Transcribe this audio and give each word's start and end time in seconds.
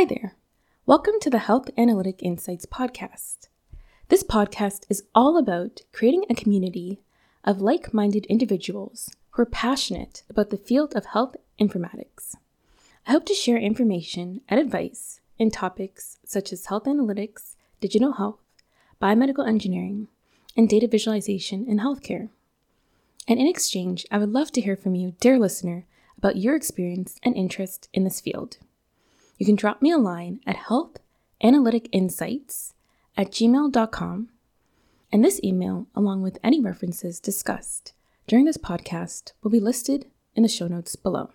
Hi 0.00 0.06
there. 0.06 0.34
Welcome 0.86 1.20
to 1.20 1.28
the 1.28 1.40
Health 1.40 1.68
Analytic 1.76 2.22
Insights 2.22 2.64
podcast. 2.64 3.48
This 4.08 4.22
podcast 4.22 4.86
is 4.88 5.02
all 5.14 5.36
about 5.36 5.82
creating 5.92 6.24
a 6.30 6.34
community 6.34 7.02
of 7.44 7.60
like 7.60 7.92
minded 7.92 8.24
individuals 8.24 9.10
who 9.32 9.42
are 9.42 9.44
passionate 9.44 10.22
about 10.30 10.48
the 10.48 10.56
field 10.56 10.96
of 10.96 11.04
health 11.04 11.36
informatics. 11.60 12.34
I 13.06 13.12
hope 13.12 13.26
to 13.26 13.34
share 13.34 13.58
information 13.58 14.40
and 14.48 14.58
advice 14.58 15.20
in 15.38 15.50
topics 15.50 16.16
such 16.24 16.50
as 16.50 16.64
health 16.64 16.84
analytics, 16.84 17.56
digital 17.82 18.12
health, 18.12 18.40
biomedical 19.02 19.46
engineering, 19.46 20.08
and 20.56 20.66
data 20.66 20.88
visualization 20.88 21.66
in 21.68 21.78
healthcare. 21.78 22.30
And 23.28 23.38
in 23.38 23.46
exchange, 23.46 24.06
I 24.10 24.16
would 24.16 24.30
love 24.32 24.50
to 24.52 24.62
hear 24.62 24.76
from 24.76 24.94
you, 24.94 25.12
dear 25.20 25.38
listener, 25.38 25.84
about 26.16 26.36
your 26.36 26.56
experience 26.56 27.18
and 27.22 27.36
interest 27.36 27.90
in 27.92 28.04
this 28.04 28.22
field. 28.22 28.56
You 29.40 29.46
can 29.46 29.56
drop 29.56 29.80
me 29.80 29.90
a 29.90 29.96
line 29.96 30.40
at 30.46 30.68
healthanalyticinsights 30.68 32.74
at 33.16 33.30
gmail.com, 33.30 34.28
and 35.10 35.24
this 35.24 35.40
email, 35.42 35.86
along 35.94 36.20
with 36.20 36.38
any 36.44 36.60
references 36.60 37.18
discussed 37.18 37.94
during 38.26 38.44
this 38.44 38.58
podcast, 38.58 39.32
will 39.42 39.50
be 39.50 39.58
listed 39.58 40.10
in 40.34 40.42
the 40.42 40.48
show 40.50 40.66
notes 40.66 40.94
below. 40.94 41.30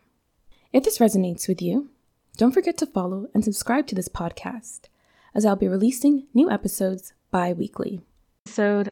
If 0.72 0.84
this 0.84 1.00
resonates 1.00 1.48
with 1.48 1.64
you, 1.64 1.90
don't 2.38 2.52
forget 2.52 2.78
to 2.78 2.86
follow 2.86 3.26
and 3.34 3.44
subscribe 3.44 3.88
to 3.88 3.95
this 3.95 4.08
podcast, 4.08 4.81
as 5.34 5.44
I'll 5.44 5.56
be 5.56 5.67
releasing 5.67 6.28
new 6.31 6.52
episodes 6.52 7.14
bi 7.31 7.53
weekly. 7.53 8.02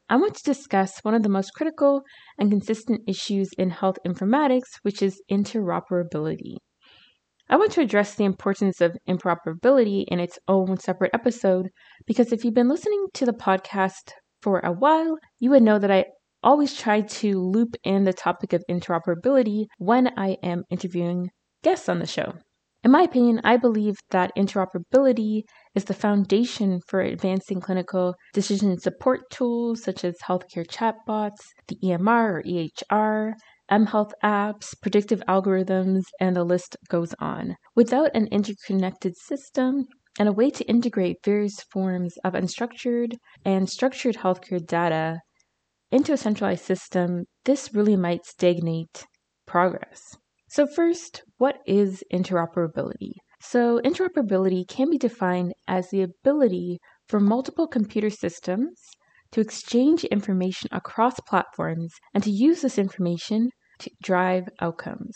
I 0.09 0.15
want 0.15 0.33
to 0.37 0.43
discuss 0.43 0.97
one 1.03 1.13
of 1.13 1.21
the 1.21 1.29
most 1.29 1.53
critical 1.53 2.03
and 2.39 2.49
consistent 2.49 3.03
issues 3.05 3.53
in 3.59 3.69
health 3.69 3.99
informatics, 4.03 4.79
which 4.81 5.03
is 5.03 5.21
interoperability. 5.29 6.57
I 7.53 7.55
want 7.55 7.71
to 7.73 7.81
address 7.81 8.15
the 8.15 8.23
importance 8.23 8.81
of 8.81 8.97
interoperability 9.07 10.05
in 10.07 10.19
its 10.19 10.39
own 10.47 10.77
separate 10.77 11.11
episode 11.13 11.69
because 12.07 12.31
if 12.31 12.43
you've 12.43 12.55
been 12.55 12.67
listening 12.67 13.05
to 13.13 13.27
the 13.27 13.31
podcast 13.31 14.13
for 14.41 14.57
a 14.61 14.71
while, 14.71 15.19
you 15.37 15.51
would 15.51 15.61
know 15.61 15.77
that 15.77 15.91
I 15.91 16.05
always 16.41 16.75
try 16.75 17.01
to 17.01 17.39
loop 17.39 17.75
in 17.83 18.05
the 18.05 18.11
topic 18.11 18.53
of 18.53 18.63
interoperability 18.67 19.65
when 19.77 20.09
I 20.17 20.37
am 20.41 20.63
interviewing 20.71 21.29
guests 21.61 21.87
on 21.87 21.99
the 21.99 22.07
show. 22.07 22.33
In 22.83 22.89
my 22.89 23.03
opinion, 23.03 23.39
I 23.43 23.57
believe 23.57 23.97
that 24.09 24.31
interoperability 24.35 25.43
is 25.75 25.85
the 25.85 25.93
foundation 25.93 26.79
for 26.87 27.01
advancing 27.01 27.61
clinical 27.61 28.15
decision 28.33 28.79
support 28.79 29.29
tools 29.29 29.83
such 29.83 30.03
as 30.03 30.15
healthcare 30.27 30.65
chatbots, 30.65 31.37
the 31.67 31.77
EMR 31.83 32.39
or 32.39 32.43
EHR, 32.43 33.33
mHealth 33.71 34.11
apps, 34.23 34.73
predictive 34.81 35.21
algorithms, 35.27 36.03
and 36.19 36.35
the 36.35 36.43
list 36.43 36.75
goes 36.89 37.13
on. 37.19 37.55
Without 37.75 38.09
an 38.13 38.27
interconnected 38.27 39.15
system, 39.17 39.87
and 40.19 40.29
a 40.29 40.33
way 40.33 40.49
to 40.51 40.63
integrate 40.65 41.23
various 41.23 41.59
forms 41.71 42.17
of 42.23 42.33
unstructured 42.33 43.13
and 43.43 43.69
structured 43.69 44.17
healthcare 44.17 44.65
data 44.65 45.19
into 45.91 46.13
a 46.13 46.17
centralized 46.17 46.63
system, 46.63 47.25
this 47.45 47.73
really 47.73 47.95
might 47.95 48.25
stagnate 48.25 49.05
progress. 49.45 50.17
So, 50.49 50.67
first, 50.67 51.23
what 51.37 51.57
is 51.65 52.03
interoperability? 52.13 53.13
So, 53.41 53.79
interoperability 53.79 54.67
can 54.67 54.89
be 54.89 54.97
defined 54.97 55.53
as 55.67 55.89
the 55.89 56.03
ability 56.03 56.79
for 57.07 57.19
multiple 57.19 57.67
computer 57.67 58.09
systems 58.09 58.79
to 59.33 59.41
exchange 59.41 60.03
information 60.05 60.69
across 60.71 61.19
platforms 61.27 61.91
and 62.13 62.23
to 62.23 62.31
use 62.31 62.61
this 62.61 62.77
information 62.77 63.49
to 63.79 63.91
drive 64.01 64.47
outcomes. 64.61 65.15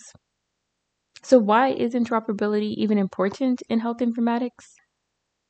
So, 1.24 1.40
why 1.40 1.70
is 1.70 1.94
interoperability 1.94 2.74
even 2.76 2.98
important 2.98 3.62
in 3.70 3.80
health 3.80 3.98
informatics? 3.98 4.66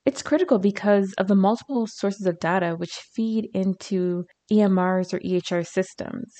It's 0.06 0.22
critical 0.22 0.60
because 0.60 1.14
of 1.18 1.28
the 1.28 1.36
multiple 1.36 1.86
sources 1.88 2.26
of 2.26 2.40
data 2.40 2.76
which 2.78 2.94
feed 3.14 3.50
into 3.54 4.24
EMRs 4.52 5.14
or 5.14 5.20
EHR 5.20 5.68
systems. 5.68 6.34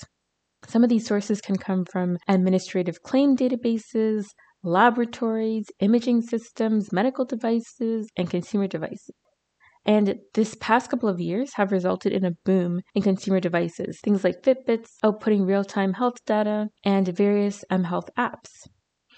Some 0.66 0.82
of 0.82 0.88
these 0.88 1.06
sources 1.06 1.40
can 1.40 1.56
come 1.56 1.84
from 1.84 2.16
administrative 2.26 3.02
claim 3.02 3.36
databases, 3.36 4.24
laboratories, 4.62 5.66
imaging 5.80 6.22
systems, 6.22 6.92
medical 6.92 7.24
devices, 7.24 8.08
and 8.16 8.30
consumer 8.30 8.66
devices. 8.66 9.14
And 9.88 10.16
this 10.34 10.54
past 10.60 10.90
couple 10.90 11.08
of 11.08 11.18
years 11.18 11.54
have 11.54 11.72
resulted 11.72 12.12
in 12.12 12.22
a 12.22 12.36
boom 12.44 12.82
in 12.94 13.00
consumer 13.00 13.40
devices, 13.40 13.98
things 14.04 14.22
like 14.22 14.42
Fitbits 14.42 14.90
outputting 15.02 15.46
real 15.46 15.64
time 15.64 15.94
health 15.94 16.22
data 16.26 16.68
and 16.84 17.08
various 17.08 17.64
um, 17.70 17.84
mHealth 17.84 18.10
apps. 18.18 18.68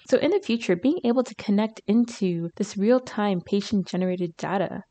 So, 0.09 0.17
in 0.19 0.31
the 0.31 0.39
future, 0.39 0.77
being 0.77 1.01
able 1.03 1.25
to 1.25 1.35
connect 1.35 1.81
into 1.89 2.51
this 2.55 2.77
real 2.77 3.01
time 3.01 3.41
patient 3.41 3.89
generated 3.89 4.37
data 4.37 4.85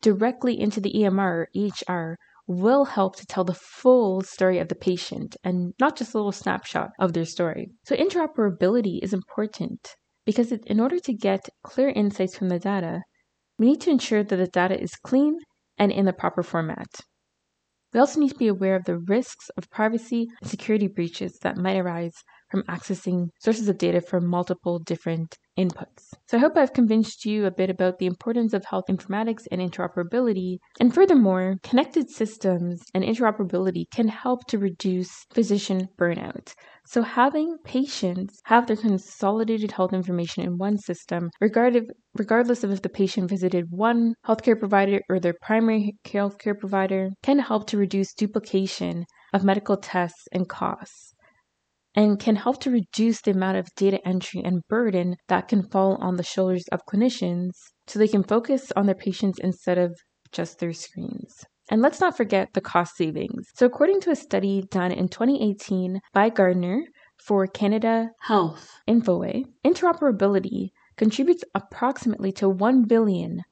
directly 0.00 0.58
into 0.58 0.80
the 0.80 0.94
EMR 0.94 1.18
or 1.18 1.48
EHR 1.54 2.14
will 2.46 2.86
help 2.86 3.16
to 3.16 3.26
tell 3.26 3.44
the 3.44 3.52
full 3.52 4.22
story 4.22 4.58
of 4.58 4.68
the 4.68 4.74
patient 4.74 5.36
and 5.44 5.74
not 5.78 5.98
just 5.98 6.14
a 6.14 6.16
little 6.16 6.32
snapshot 6.32 6.88
of 6.98 7.12
their 7.12 7.26
story. 7.26 7.68
So, 7.84 7.94
interoperability 7.94 9.00
is 9.02 9.12
important 9.12 9.96
because 10.24 10.50
in 10.50 10.80
order 10.80 10.98
to 10.98 11.12
get 11.12 11.50
clear 11.62 11.90
insights 11.90 12.38
from 12.38 12.48
the 12.48 12.58
data, 12.58 13.02
we 13.58 13.66
need 13.66 13.80
to 13.82 13.90
ensure 13.90 14.22
that 14.24 14.36
the 14.36 14.46
data 14.46 14.80
is 14.80 14.96
clean 14.96 15.38
and 15.78 15.92
in 15.92 16.04
the 16.04 16.12
proper 16.12 16.42
format. 16.42 16.88
We 17.92 18.00
also 18.00 18.20
need 18.20 18.30
to 18.30 18.38
be 18.38 18.48
aware 18.48 18.76
of 18.76 18.84
the 18.84 18.98
risks 18.98 19.48
of 19.56 19.70
privacy 19.70 20.28
and 20.40 20.50
security 20.50 20.88
breaches 20.88 21.38
that 21.42 21.56
might 21.56 21.78
arise 21.78 22.14
from 22.54 22.62
accessing 22.68 23.30
sources 23.40 23.68
of 23.68 23.78
data 23.78 24.00
from 24.00 24.24
multiple 24.28 24.78
different 24.78 25.36
inputs. 25.58 26.12
So 26.28 26.36
I 26.36 26.40
hope 26.40 26.56
I've 26.56 26.72
convinced 26.72 27.24
you 27.24 27.46
a 27.46 27.50
bit 27.50 27.68
about 27.68 27.98
the 27.98 28.06
importance 28.06 28.52
of 28.52 28.64
health 28.64 28.84
informatics 28.88 29.42
and 29.50 29.60
interoperability. 29.60 30.58
And 30.78 30.94
furthermore, 30.94 31.56
connected 31.64 32.10
systems 32.10 32.80
and 32.94 33.02
interoperability 33.02 33.86
can 33.92 34.06
help 34.06 34.46
to 34.48 34.58
reduce 34.58 35.10
physician 35.32 35.88
burnout. 35.98 36.54
So 36.86 37.02
having 37.02 37.56
patients 37.64 38.40
have 38.44 38.68
their 38.68 38.76
consolidated 38.76 39.72
health 39.72 39.92
information 39.92 40.44
in 40.44 40.56
one 40.56 40.78
system, 40.78 41.30
regardless 41.40 42.62
of 42.62 42.70
if 42.70 42.82
the 42.82 42.88
patient 42.88 43.30
visited 43.30 43.66
one 43.70 44.14
healthcare 44.24 44.58
provider 44.58 45.00
or 45.08 45.18
their 45.18 45.34
primary 45.42 45.96
healthcare 46.04 46.56
provider, 46.56 47.10
can 47.24 47.40
help 47.40 47.66
to 47.68 47.78
reduce 47.78 48.14
duplication 48.14 49.06
of 49.32 49.42
medical 49.42 49.76
tests 49.76 50.28
and 50.30 50.48
costs 50.48 51.13
and 51.94 52.18
can 52.18 52.36
help 52.36 52.60
to 52.60 52.70
reduce 52.70 53.20
the 53.20 53.30
amount 53.30 53.56
of 53.56 53.68
data 53.76 54.00
entry 54.06 54.42
and 54.44 54.62
burden 54.68 55.16
that 55.28 55.48
can 55.48 55.62
fall 55.62 55.96
on 56.00 56.16
the 56.16 56.22
shoulders 56.22 56.64
of 56.72 56.80
clinicians 56.90 57.52
so 57.86 57.98
they 57.98 58.08
can 58.08 58.24
focus 58.24 58.72
on 58.76 58.86
their 58.86 58.94
patients 58.94 59.38
instead 59.38 59.78
of 59.78 59.96
just 60.32 60.58
their 60.58 60.72
screens. 60.72 61.44
And 61.70 61.80
let's 61.80 62.00
not 62.00 62.16
forget 62.16 62.48
the 62.52 62.60
cost 62.60 62.96
savings. 62.96 63.46
So, 63.54 63.64
according 63.64 64.00
to 64.02 64.10
a 64.10 64.16
study 64.16 64.64
done 64.70 64.92
in 64.92 65.08
2018 65.08 66.00
by 66.12 66.28
Gartner 66.28 66.84
for 67.16 67.46
Canada 67.46 68.10
Health 68.20 68.70
Infoway, 68.86 69.44
interoperability 69.64 70.70
contributes 70.96 71.42
approximately 71.54 72.32
to 72.32 72.52
$1 72.52 72.86
billion 72.86 73.42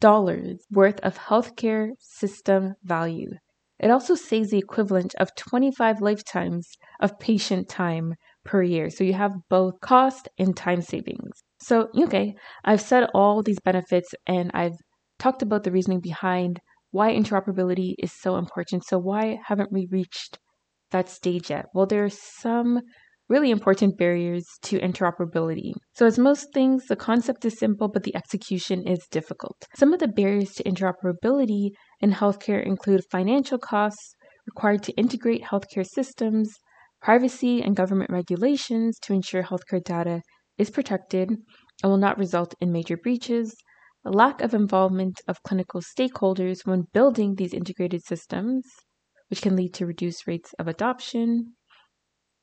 worth 0.71 1.01
of 1.01 1.19
healthcare 1.19 1.91
system 1.99 2.75
value. 2.85 3.31
It 3.79 3.91
also 3.91 4.15
saves 4.15 4.51
the 4.51 4.59
equivalent 4.59 5.15
of 5.17 5.35
25 5.35 6.01
lifetimes 6.01 6.69
of 7.01 7.19
patient 7.19 7.69
time 7.69 8.15
per 8.45 8.63
year. 8.63 8.91
So 8.91 9.05
you 9.05 9.15
have 9.15 9.33
both 9.49 9.81
cost 9.81 10.29
and 10.39 10.57
time 10.57 10.83
savings. 10.83 11.43
So, 11.61 11.89
okay, 11.97 12.35
I've 12.65 12.81
said 12.81 13.09
all 13.15 13.43
these 13.43 13.61
benefits 13.61 14.15
and 14.27 14.51
I've 14.53 14.77
talked 15.19 15.43
about 15.43 15.63
the 15.63 15.71
reasoning 15.71 16.01
behind 16.01 16.61
why 16.91 17.13
interoperability 17.13 17.95
is 17.99 18.13
so 18.13 18.37
important. 18.37 18.85
So, 18.85 18.99
why 18.99 19.39
haven't 19.47 19.73
we 19.73 19.89
reached 19.91 20.39
that 20.91 21.09
stage 21.09 21.51
yet? 21.51 21.67
Well, 21.73 21.87
there 21.87 22.05
are 22.05 22.11
some 22.11 22.81
really 23.29 23.51
important 23.51 23.97
barriers 23.97 24.45
to 24.63 24.79
interoperability. 24.81 25.73
So, 25.95 26.05
as 26.07 26.19
most 26.19 26.49
things, 26.53 26.87
the 26.87 26.97
concept 26.97 27.45
is 27.45 27.59
simple, 27.59 27.89
but 27.89 28.03
the 28.03 28.17
execution 28.17 28.87
is 28.87 29.07
difficult. 29.11 29.57
Some 29.77 29.93
of 29.95 30.01
the 30.01 30.09
barriers 30.09 30.53
to 30.55 30.65
interoperability 30.65 31.71
in 32.01 32.13
healthcare 32.13 32.65
include 32.65 33.05
financial 33.11 33.59
costs 33.59 34.17
required 34.47 34.83
to 34.83 34.93
integrate 34.95 35.45
healthcare 35.45 35.87
systems, 35.87 36.59
privacy 37.03 37.63
and 37.63 37.77
government 37.77 38.11
regulations 38.11 38.99
to 39.01 39.13
ensure 39.13 39.43
healthcare 39.43 39.83
data 39.83 40.23
is 40.57 40.71
protected 40.71 41.31
and 41.31 41.91
will 41.91 41.97
not 41.97 42.19
result 42.19 42.55
in 42.61 42.71
major 42.71 42.97
breaches, 42.97 43.55
a 44.05 44.11
lack 44.11 44.41
of 44.41 44.55
involvement 44.55 45.21
of 45.27 45.43
clinical 45.43 45.81
stakeholders 45.81 46.65
when 46.65 46.87
building 46.93 47.35
these 47.35 47.53
integrated 47.53 48.05
systems, 48.05 48.65
which 49.29 49.43
can 49.43 49.57
lead 49.57 49.75
to 49.75 49.87
reduced 49.87 50.27
rates 50.27 50.55
of 50.59 50.69
adoption, 50.69 51.55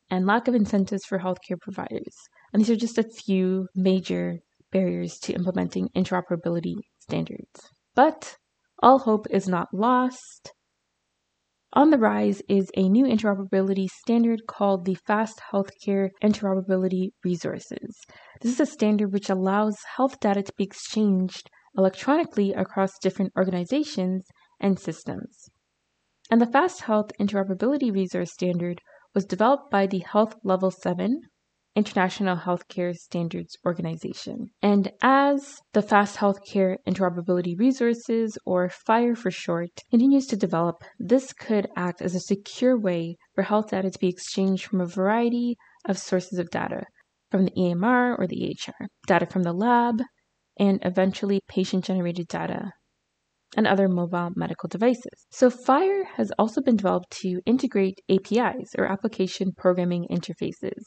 and 0.10 0.26
lack 0.26 0.48
of 0.48 0.56
incentives 0.56 1.06
for 1.06 1.20
healthcare 1.20 1.60
providers. 1.62 2.16
And 2.52 2.62
these 2.62 2.70
are 2.70 2.76
just 2.76 2.98
a 2.98 3.04
few 3.04 3.68
major 3.76 4.40
barriers 4.72 5.20
to 5.20 5.34
implementing 5.34 5.90
interoperability 5.96 6.76
standards. 7.00 7.72
But 7.96 8.36
all 8.82 9.00
hope 9.00 9.28
is 9.30 9.48
not 9.48 9.68
lost. 9.74 10.52
On 11.80 11.92
the 11.92 11.98
rise 11.98 12.42
is 12.50 12.70
a 12.76 12.90
new 12.90 13.06
interoperability 13.06 13.88
standard 13.88 14.48
called 14.48 14.84
the 14.84 14.96
Fast 14.96 15.40
Healthcare 15.54 16.10
Interoperability 16.22 17.12
Resources. 17.24 18.02
This 18.42 18.52
is 18.52 18.60
a 18.60 18.66
standard 18.66 19.14
which 19.14 19.30
allows 19.30 19.78
health 19.96 20.20
data 20.20 20.44
to 20.44 20.52
be 20.58 20.66
exchanged 20.66 21.50
electronically 21.78 22.52
across 22.52 23.00
different 23.00 23.32
organizations 23.38 24.26
and 24.60 24.78
systems. 24.78 25.52
And 26.30 26.42
the 26.42 26.52
Fast 26.52 26.82
Health 26.82 27.12
Interoperability 27.18 27.94
Resource 27.94 28.34
Standard 28.34 28.82
was 29.16 29.24
developed 29.24 29.72
by 29.72 29.88
the 29.88 30.00
Health 30.00 30.36
Level 30.44 30.72
7 30.72 31.22
International 31.80 32.36
Healthcare 32.36 32.94
Standards 32.94 33.56
Organization. 33.66 34.50
And 34.62 34.92
as 35.02 35.62
the 35.72 35.82
Fast 35.82 36.18
Healthcare 36.18 36.76
Interoperability 36.86 37.58
Resources, 37.58 38.38
or 38.46 38.68
FHIR 38.68 39.18
for 39.18 39.32
short, 39.32 39.70
continues 39.90 40.28
to 40.28 40.36
develop, 40.36 40.84
this 41.00 41.32
could 41.32 41.70
act 41.78 42.02
as 42.02 42.16
a 42.16 42.20
secure 42.20 42.78
way 42.78 43.16
for 43.34 43.44
health 43.44 43.70
data 43.70 43.90
to 43.90 43.98
be 43.98 44.10
exchanged 44.10 44.66
from 44.66 44.82
a 44.82 44.86
variety 44.86 45.56
of 45.88 45.98
sources 45.98 46.38
of 46.38 46.50
data, 46.50 46.84
from 47.32 47.46
the 47.46 47.52
EMR 47.52 48.20
or 48.20 48.28
the 48.28 48.42
EHR, 48.42 48.88
data 49.08 49.26
from 49.26 49.44
the 49.44 49.54
lab, 49.54 50.02
and 50.60 50.80
eventually 50.82 51.40
patient 51.48 51.86
generated 51.86 52.28
data 52.28 52.74
and 53.56 53.66
other 53.66 53.88
mobile 53.88 54.32
medical 54.36 54.68
devices. 54.68 55.28
So, 55.32 55.50
FHIR 55.50 56.08
has 56.18 56.30
also 56.38 56.62
been 56.62 56.76
developed 56.76 57.12
to 57.22 57.40
integrate 57.46 58.02
APIs 58.10 58.76
or 58.78 58.86
application 58.86 59.54
programming 59.56 60.08
interfaces 60.12 60.84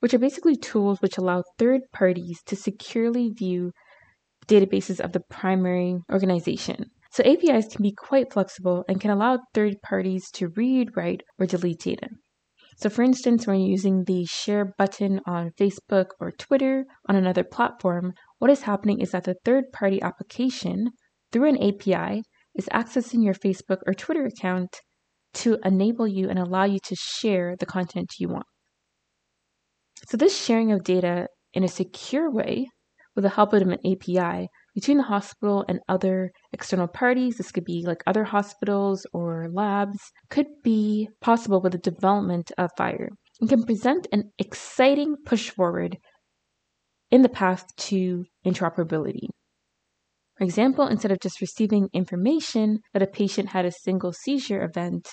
which 0.00 0.14
are 0.14 0.18
basically 0.18 0.56
tools 0.56 1.00
which 1.00 1.18
allow 1.18 1.42
third 1.58 1.82
parties 1.92 2.42
to 2.46 2.56
securely 2.56 3.30
view 3.30 3.72
databases 4.46 5.00
of 5.00 5.12
the 5.12 5.20
primary 5.28 5.98
organization. 6.10 6.90
So 7.10 7.22
APIs 7.24 7.68
can 7.68 7.82
be 7.82 7.92
quite 7.92 8.32
flexible 8.32 8.84
and 8.88 9.00
can 9.00 9.10
allow 9.10 9.38
third 9.54 9.76
parties 9.82 10.30
to 10.32 10.48
read, 10.48 10.96
write, 10.96 11.22
or 11.38 11.46
delete 11.46 11.80
data. 11.80 12.08
So, 12.76 12.88
for 12.88 13.02
instance, 13.02 13.44
when 13.44 13.58
you're 13.58 13.70
using 13.70 14.04
the 14.04 14.24
share 14.26 14.72
button 14.78 15.20
on 15.26 15.50
Facebook 15.58 16.10
or 16.20 16.30
Twitter 16.30 16.84
on 17.08 17.16
another 17.16 17.42
platform, 17.42 18.12
what 18.38 18.52
is 18.52 18.62
happening 18.62 19.00
is 19.00 19.10
that 19.10 19.24
the 19.24 19.34
third 19.44 19.64
party 19.72 20.00
application, 20.00 20.90
through 21.32 21.48
an 21.48 21.56
API, 21.56 22.22
is 22.54 22.68
accessing 22.72 23.24
your 23.24 23.34
Facebook 23.34 23.78
or 23.84 23.94
Twitter 23.94 24.26
account 24.26 24.76
to 25.34 25.58
enable 25.64 26.06
you 26.06 26.28
and 26.28 26.38
allow 26.38 26.64
you 26.64 26.78
to 26.84 26.94
share 26.94 27.56
the 27.56 27.66
content 27.66 28.12
you 28.20 28.28
want. 28.28 28.46
So, 30.06 30.16
this 30.16 30.36
sharing 30.36 30.72
of 30.72 30.84
data 30.84 31.28
in 31.52 31.64
a 31.64 31.68
secure 31.68 32.30
way 32.30 32.68
with 33.14 33.24
the 33.24 33.30
help 33.30 33.52
of 33.52 33.62
an 33.62 33.78
API 33.84 34.48
between 34.74 34.98
the 34.98 35.02
hospital 35.04 35.64
and 35.68 35.80
other 35.88 36.30
external 36.52 36.86
parties, 36.86 37.36
this 37.36 37.50
could 37.50 37.64
be 37.64 37.84
like 37.84 38.02
other 38.06 38.24
hospitals 38.24 39.06
or 39.12 39.48
labs, 39.50 39.98
could 40.30 40.46
be 40.62 41.08
possible 41.20 41.60
with 41.60 41.72
the 41.72 41.78
development 41.78 42.52
of 42.56 42.70
FHIR 42.78 43.08
and 43.40 43.48
can 43.48 43.64
present 43.64 44.06
an 44.12 44.30
exciting 44.38 45.16
push 45.26 45.50
forward 45.50 45.98
in 47.10 47.22
the 47.22 47.28
path 47.28 47.64
to 47.76 48.24
interoperability. 48.46 49.28
For 50.36 50.44
example, 50.44 50.86
instead 50.86 51.10
of 51.10 51.18
just 51.18 51.40
receiving 51.40 51.88
information 51.92 52.78
that 52.92 53.02
a 53.02 53.08
patient 53.08 53.48
had 53.48 53.64
a 53.64 53.72
single 53.72 54.12
seizure 54.12 54.62
event, 54.62 55.08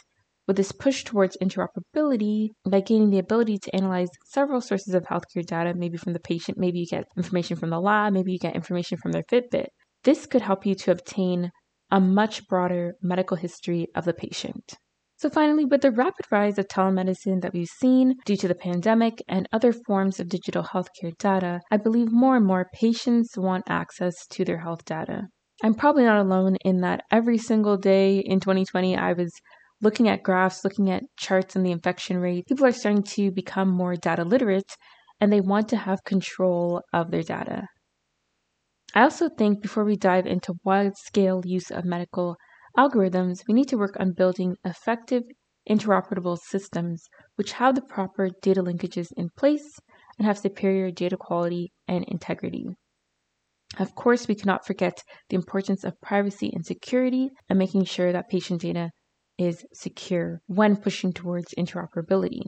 with 0.47 0.57
this 0.57 0.71
push 0.71 1.03
towards 1.03 1.37
interoperability, 1.37 2.49
by 2.69 2.81
gaining 2.81 3.09
the 3.09 3.19
ability 3.19 3.57
to 3.57 3.75
analyze 3.75 4.09
several 4.25 4.61
sources 4.61 4.93
of 4.93 5.03
healthcare 5.03 5.45
data, 5.45 5.73
maybe 5.75 5.97
from 5.97 6.13
the 6.13 6.19
patient, 6.19 6.57
maybe 6.57 6.79
you 6.79 6.85
get 6.85 7.05
information 7.17 7.57
from 7.57 7.69
the 7.69 7.79
lab, 7.79 8.13
maybe 8.13 8.31
you 8.31 8.39
get 8.39 8.55
information 8.55 8.97
from 8.97 9.11
their 9.11 9.23
Fitbit, 9.23 9.67
this 10.03 10.25
could 10.25 10.41
help 10.41 10.65
you 10.65 10.75
to 10.75 10.91
obtain 10.91 11.51
a 11.91 11.99
much 11.99 12.47
broader 12.47 12.93
medical 13.01 13.37
history 13.37 13.87
of 13.95 14.05
the 14.05 14.13
patient. 14.13 14.75
So, 15.17 15.29
finally, 15.29 15.63
with 15.63 15.81
the 15.81 15.91
rapid 15.91 16.25
rise 16.29 16.59
of 16.59 16.67
telemedicine 16.67 17.41
that 17.41 17.53
we've 17.53 17.69
seen 17.69 18.15
due 18.25 18.35
to 18.35 18.47
the 18.49 18.55
pandemic 18.55 19.23
and 19.29 19.47
other 19.53 19.71
forms 19.71 20.19
of 20.19 20.27
digital 20.27 20.61
healthcare 20.61 21.17
data, 21.17 21.61
I 21.71 21.77
believe 21.77 22.11
more 22.11 22.35
and 22.35 22.45
more 22.45 22.67
patients 22.73 23.37
want 23.37 23.63
access 23.69 24.13
to 24.31 24.43
their 24.43 24.59
health 24.59 24.83
data. 24.83 25.27
I'm 25.63 25.73
probably 25.73 26.03
not 26.03 26.19
alone 26.19 26.57
in 26.65 26.81
that 26.81 27.03
every 27.11 27.37
single 27.37 27.77
day 27.77 28.19
in 28.19 28.41
2020, 28.41 28.97
I 28.97 29.13
was 29.13 29.31
looking 29.81 30.07
at 30.07 30.23
graphs, 30.23 30.63
looking 30.63 30.89
at 30.89 31.03
charts 31.17 31.55
and 31.55 31.65
the 31.65 31.71
infection 31.71 32.17
rate, 32.17 32.47
people 32.47 32.65
are 32.65 32.71
starting 32.71 33.03
to 33.03 33.31
become 33.31 33.69
more 33.69 33.95
data 33.95 34.23
literate 34.23 34.71
and 35.19 35.31
they 35.31 35.41
want 35.41 35.69
to 35.69 35.77
have 35.77 36.03
control 36.03 36.81
of 36.93 37.11
their 37.11 37.23
data. 37.23 37.67
I 38.93 39.01
also 39.01 39.29
think 39.29 39.61
before 39.61 39.83
we 39.83 39.97
dive 39.97 40.25
into 40.25 40.55
wide 40.63 40.95
scale 40.95 41.41
use 41.45 41.69
of 41.69 41.85
medical 41.85 42.37
algorithms, 42.77 43.39
we 43.47 43.53
need 43.53 43.67
to 43.69 43.77
work 43.77 43.97
on 43.99 44.13
building 44.13 44.55
effective 44.63 45.23
interoperable 45.69 46.37
systems 46.37 47.03
which 47.35 47.53
have 47.53 47.75
the 47.75 47.81
proper 47.81 48.29
data 48.41 48.61
linkages 48.61 49.07
in 49.17 49.29
place 49.35 49.79
and 50.17 50.27
have 50.27 50.37
superior 50.37 50.91
data 50.91 51.17
quality 51.17 51.71
and 51.87 52.05
integrity. 52.07 52.67
Of 53.77 53.95
course, 53.95 54.27
we 54.27 54.35
cannot 54.35 54.65
forget 54.65 55.03
the 55.29 55.35
importance 55.35 55.83
of 55.83 55.99
privacy 56.01 56.51
and 56.53 56.65
security 56.65 57.31
and 57.49 57.59
making 57.59 57.85
sure 57.85 58.13
that 58.13 58.29
patient 58.29 58.61
data 58.61 58.91
is 59.37 59.65
secure 59.73 60.41
when 60.47 60.75
pushing 60.75 61.13
towards 61.13 61.53
interoperability. 61.57 62.41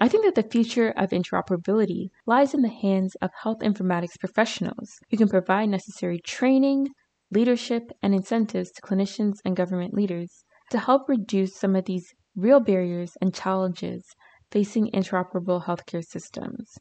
I 0.00 0.08
think 0.08 0.24
that 0.24 0.34
the 0.34 0.48
future 0.48 0.90
of 0.96 1.10
interoperability 1.10 2.08
lies 2.26 2.54
in 2.54 2.62
the 2.62 2.68
hands 2.68 3.14
of 3.22 3.30
health 3.42 3.58
informatics 3.60 4.18
professionals 4.18 4.98
who 5.10 5.16
can 5.16 5.28
provide 5.28 5.68
necessary 5.68 6.18
training, 6.18 6.88
leadership, 7.30 7.90
and 8.02 8.14
incentives 8.14 8.72
to 8.72 8.82
clinicians 8.82 9.34
and 9.44 9.56
government 9.56 9.94
leaders 9.94 10.44
to 10.70 10.78
help 10.78 11.08
reduce 11.08 11.56
some 11.56 11.76
of 11.76 11.84
these 11.84 12.14
real 12.34 12.60
barriers 12.60 13.16
and 13.20 13.34
challenges 13.34 14.04
facing 14.50 14.90
interoperable 14.92 15.64
healthcare 15.64 16.04
systems. 16.04 16.78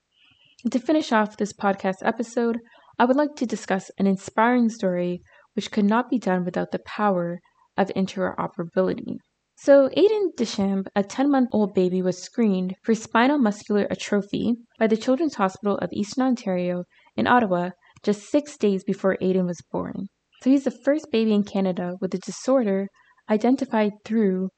And 0.64 0.72
to 0.72 0.80
finish 0.80 1.12
off 1.12 1.38
this 1.38 1.54
podcast 1.54 1.98
episode, 2.02 2.60
I 2.98 3.06
would 3.06 3.18
like 3.18 3.36
to 3.36 3.46
discuss 3.46 3.92
an 3.98 4.08
inspiring 4.08 4.70
story 4.70 5.22
which 5.54 5.72
could 5.72 5.86
not 5.86 6.10
be 6.10 6.18
done 6.18 6.46
without 6.46 6.72
the 6.72 6.80
power 6.80 7.40
of 7.82 7.92
interoperability. 7.96 9.18
So, 9.64 9.90
Aiden 9.90 10.36
Deschamps, 10.36 10.90
a 10.96 11.04
10 11.04 11.30
month 11.30 11.50
old 11.52 11.74
baby, 11.74 12.02
was 12.02 12.18
screened 12.18 12.76
for 12.84 12.96
spinal 12.96 13.38
muscular 13.38 13.86
atrophy 13.92 14.56
by 14.80 14.88
the 14.88 14.98
Children's 14.98 15.36
Hospital 15.36 15.78
of 15.78 15.94
Eastern 15.94 16.24
Ontario 16.24 16.86
in 17.16 17.28
Ottawa 17.28 17.70
just 18.02 18.30
six 18.32 18.58
days 18.58 18.84
before 18.84 19.18
Aiden 19.22 19.46
was 19.46 19.62
born. 19.72 20.08
So, 20.42 20.50
he's 20.50 20.64
the 20.64 20.72
first 20.72 21.12
baby 21.12 21.34
in 21.34 21.44
Canada 21.44 21.94
with 22.02 22.14
a 22.16 22.18
disorder 22.18 22.88
identified 23.30 23.92
through 24.04 24.50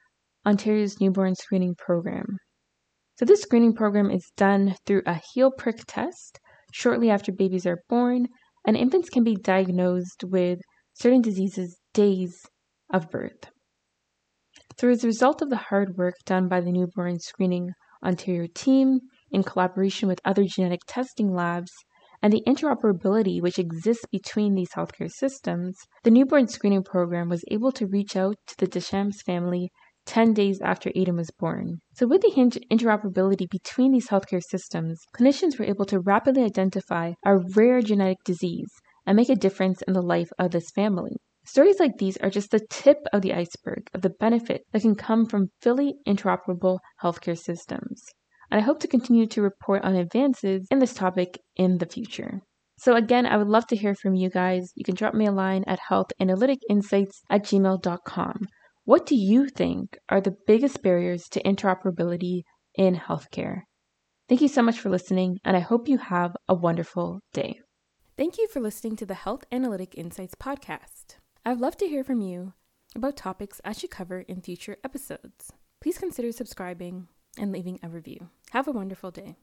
Ontario's 0.46 1.02
newborn 1.02 1.36
screening 1.36 1.76
program. 1.76 2.38
So, 3.20 3.26
this 3.26 3.42
screening 3.42 3.74
program 3.74 4.10
is 4.10 4.32
done 4.38 4.76
through 4.86 5.04
a 5.06 5.20
heel 5.34 5.52
prick 5.52 5.82
test 5.88 6.40
shortly 6.72 7.10
after 7.10 7.32
babies 7.32 7.66
are 7.66 7.84
born, 7.90 8.28
and 8.66 8.78
infants 8.78 9.10
can 9.10 9.24
be 9.24 9.36
diagnosed 9.36 10.24
with 10.24 10.60
certain 10.94 11.22
diseases 11.22 11.78
days 11.94 12.46
of 12.94 13.10
birth. 13.10 13.52
As 14.82 15.04
a 15.04 15.08
result 15.08 15.42
of 15.42 15.50
the 15.50 15.58
hard 15.58 15.98
work 15.98 16.16
done 16.26 16.48
by 16.48 16.62
the 16.62 16.72
Newborn 16.72 17.20
Screening 17.20 17.72
Ontario 18.02 18.48
team 18.54 19.00
in 19.32 19.44
collaboration 19.44 20.08
with 20.08 20.22
other 20.24 20.46
genetic 20.46 20.82
testing 20.88 21.34
labs 21.34 21.72
and 22.22 22.32
the 22.32 22.44
interoperability 22.48 23.42
which 23.42 23.60
exists 23.60 24.06
between 24.10 24.56
these 24.56 24.72
healthcare 24.72 25.12
systems, 25.12 25.78
the 26.04 26.10
newborn 26.10 26.48
screening 26.48 26.82
program 26.82 27.28
was 27.28 27.44
able 27.52 27.74
to 27.74 27.86
reach 27.86 28.16
out 28.16 28.38
to 28.48 28.56
the 28.58 28.68
Deschamps 28.68 29.22
family 29.22 29.70
10 30.06 30.34
days 30.34 30.62
after 30.62 30.90
Aiden 30.92 31.18
was 31.18 31.32
born. 31.32 31.80
So, 31.96 32.08
with 32.08 32.22
the 32.22 32.32
interoperability 32.72 33.50
between 33.50 33.92
these 33.92 34.08
healthcare 34.08 34.42
systems, 34.42 35.02
clinicians 35.18 35.60
were 35.60 35.66
able 35.66 35.86
to 35.86 36.00
rapidly 36.00 36.44
identify 36.44 37.14
a 37.26 37.38
rare 37.38 37.82
genetic 37.82 38.24
disease 38.24 38.72
and 39.06 39.18
make 39.18 39.30
a 39.30 39.36
difference 39.36 39.82
in 39.82 39.94
the 39.94 40.02
life 40.02 40.30
of 40.40 40.52
this 40.52 40.72
family. 40.72 41.18
Stories 41.46 41.80
like 41.80 41.98
these 41.98 42.18
are 42.18 42.30
just 42.30 42.52
the 42.52 42.66
tip 42.70 43.00
of 43.12 43.22
the 43.22 43.34
iceberg 43.34 43.90
of 43.94 44.02
the 44.02 44.10
benefit 44.10 44.62
that 44.72 44.82
can 44.82 44.96
come 44.96 45.26
from 45.26 45.50
fully 45.62 45.96
interoperable 46.08 46.80
healthcare 47.02 47.38
systems. 47.38 48.06
And 48.50 48.62
I 48.62 48.64
hope 48.64 48.80
to 48.80 48.88
continue 48.88 49.28
to 49.28 49.42
report 49.42 49.84
on 49.84 49.96
advances 49.96 50.68
in 50.72 50.80
this 50.80 50.94
topic 50.94 51.40
in 51.56 51.80
the 51.80 51.86
future. 51.86 52.42
So, 52.78 52.96
again, 52.96 53.26
I 53.26 53.38
would 53.38 53.48
love 53.48 53.68
to 53.68 53.76
hear 53.76 53.94
from 53.94 54.16
you 54.16 54.30
guys. 54.30 54.72
You 54.76 54.86
can 54.86 54.96
drop 54.96 55.14
me 55.14 55.26
a 55.26 55.32
line 55.32 55.64
at 55.68 55.80
healthanalyticinsights 55.90 57.22
at 57.30 57.44
gmail.com. 57.44 58.48
What 58.86 59.06
do 59.06 59.16
you 59.16 59.48
think 59.50 59.98
are 60.10 60.22
the 60.22 60.36
biggest 60.48 60.82
barriers 60.82 61.28
to 61.30 61.44
interoperability 61.44 62.42
in 62.76 62.96
healthcare? 62.96 63.62
Thank 64.30 64.42
you 64.42 64.48
so 64.48 64.62
much 64.62 64.80
for 64.80 64.90
listening, 64.90 65.40
and 65.44 65.58
I 65.58 65.62
hope 65.62 65.88
you 65.88 65.98
have 65.98 66.36
a 66.48 66.54
wonderful 66.54 67.20
day. 67.34 67.60
Thank 68.18 68.38
you 68.38 68.48
for 68.48 68.60
listening 68.60 68.96
to 68.98 69.06
the 69.06 69.14
Health 69.14 69.44
Analytic 69.52 69.96
Insights 69.98 70.36
podcast. 70.36 70.93
I'd 71.46 71.60
love 71.60 71.76
to 71.78 71.88
hear 71.88 72.06
from 72.06 72.22
you 72.22 72.54
about 72.96 73.18
topics 73.18 73.60
I 73.66 73.74
should 73.74 73.92
cover 73.92 74.22
in 74.22 74.42
future 74.42 74.78
episodes. 74.82 75.52
Please 75.82 75.98
consider 75.98 76.32
subscribing 76.32 77.10
and 77.38 77.52
leaving 77.52 77.82
a 77.84 77.90
review. 77.90 78.30
Have 78.52 78.66
a 78.70 78.72
wonderful 78.72 79.12
day. 79.12 79.36